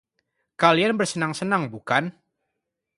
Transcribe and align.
Kalian 0.61 0.97
bersenang-senang, 0.99 1.63
bukan? 1.73 2.03